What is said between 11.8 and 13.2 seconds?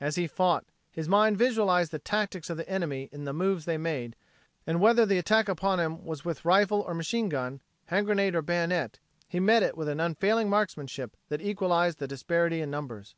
the disparity in numbers.